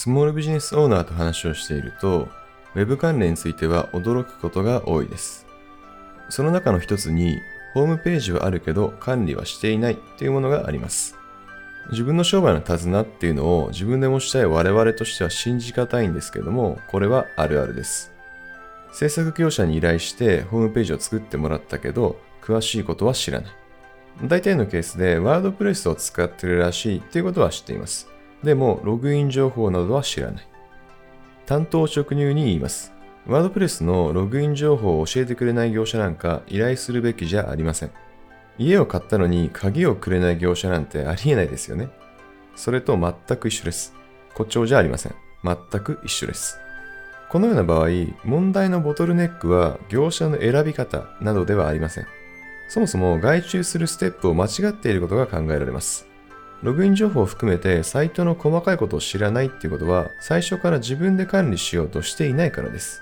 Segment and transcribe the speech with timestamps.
[0.00, 2.30] スモールビジネスオーナーと話をしていると、
[2.74, 5.46] Web 関連については驚くことが多いです。
[6.30, 7.38] その中の一つに、
[7.74, 11.18] ホームページはあるけど管理はしていないというものがあります。
[11.90, 18.10] 自分の商売の手綱っていうのを自分で持ちたい我々としては信じがたいんですけども、これはあるあるです。
[18.92, 23.52] 制作業者に依頼してホームページを作ってもらったけど、詳しいことは知らない。
[24.24, 28.08] 大体のケースでワードプレスを使ってるらしいっていうことは知っています。
[28.42, 30.48] でも、ログイン情報などは知らない。
[31.46, 32.92] 担当直入に言います。
[33.26, 37.90] ワードプレスのログイン情報を教えてくれない業者なんか依頼するべきじゃありません。
[38.58, 41.88] 家を買ったのに鍵をくれない業者なんてありえないですよね。
[42.56, 43.94] それと全く一緒です。
[44.30, 45.14] 誇張じゃありません。
[45.44, 46.58] 全く一緒です。
[47.30, 47.88] このような場合、
[48.24, 52.06] 問題のボトルネックは業者の選び方などではありません。
[52.68, 56.09] そもそも外注するステップを間違っていることが考えられます。
[56.62, 63.00] ログイン情報を含めてサイトの細かいことを知らないっていうことは最初から自分で管理しようとしていないからです。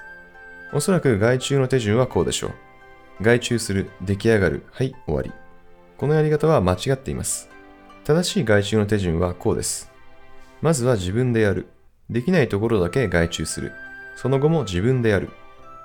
[0.73, 2.53] おそらく外注の手順はこうでしょう。
[3.21, 5.33] 外注する、出来上がる、はい、終わり。
[5.97, 7.49] このやり方は間違っています。
[8.05, 9.91] 正しい外注の手順はこうです。
[10.63, 11.69] まずは自分でやる。
[12.11, 13.73] できないところだけ外注する。
[14.15, 15.31] その後も自分でやる。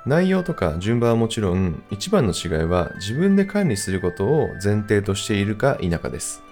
[0.05, 6.44] 内容とか順番はもちろん、一番の違いは自分で管理することを前提としているか否かです。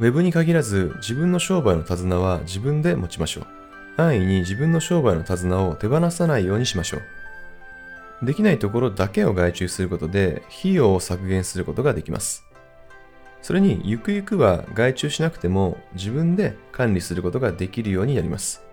[0.00, 3.46] Web に限らず自分の商売の手綱は自分で持ちましょう。
[3.96, 6.98] 安易に自分の商売の手綱を手放さないようにしましょ
[8.22, 8.26] う。
[8.26, 12.44] できないところだけを外注することで費用を削減することができます。
[13.40, 18.64] それにゆくゆくは外注しなくても自分で管理することができるようになります。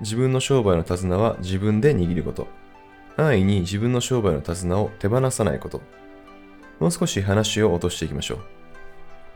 [0.00, 2.46] 自分の商売の手綱は自分で握ること。
[3.16, 5.82] 安易に自分の商売の手綱を手放さないこと。
[6.78, 8.59] もう少し話を落としていきましょう。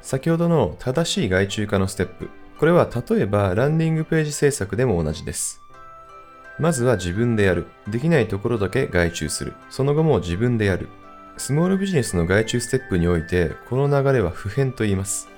[0.04, 2.28] 先ほどの正しい外注化のステップ。
[2.60, 5.62] これは例えばランディングページ制作でも同じです。
[6.58, 7.66] まずは自分でやる。
[7.88, 9.54] できないところだけ外注する。
[9.70, 10.90] その後も自分でやる。
[11.38, 15.30] スモールビジネスの外注ステップにおいて、この流れは普遍と言います。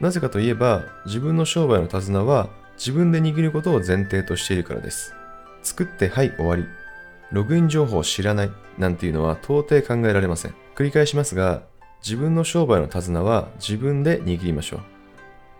[0.00, 5.14] なぜかといえば、自分の商売の手綱は自分で握ることを前提としているからです。
[5.62, 6.66] 作ってはい終わり。
[7.32, 10.54] ログイン情報を知らないなんていうのは到底考えられません。
[10.74, 11.62] 繰り返しますが、
[12.02, 14.80] 自分の商売の手綱は自分で握りましょう。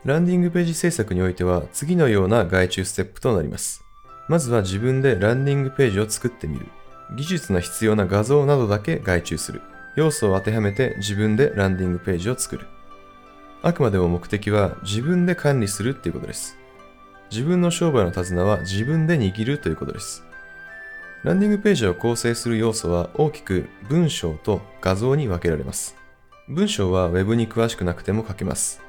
[0.04, 3.84] ランディングページ制作においては次のような外注ステップとなります。
[4.28, 6.66] まずは自分でランディングページを作ってみる。
[7.16, 9.62] 技術の必要な画像などだけ外注する。
[9.96, 12.66] 要素を当てはめて自分でランディングページを作る。
[13.62, 16.56] あくまでも目的は自分で管理するっていうことです。
[17.30, 20.24] 自分の商売の手綱は自分で握るということです。
[21.24, 25.96] ランディングページを構成する要素は大きく文章と画像に分けられます。
[26.48, 28.80] 文章は Web に詳しくなくても書けます。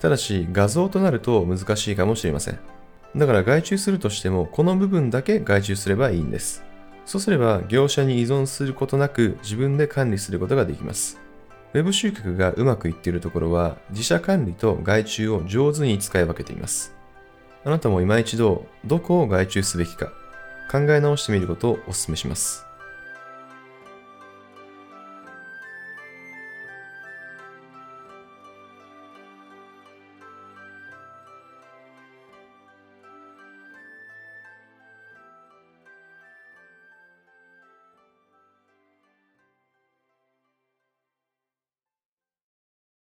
[0.00, 2.58] ただし画像となると難しいかもしれません。
[3.16, 6.62] だから外注するとしてもこの部分だけ外注すればいいんです。
[7.06, 11.18] そうすれば業者に依存することなく自分で管理することができます。
[11.72, 16.94] Web 集客がうまくいっているところは自社管理と外注を上手に使い分けています。
[17.64, 20.12] あなたも今一度どこを外注すべきか
[20.70, 22.66] 考え直してみることをお勧めします。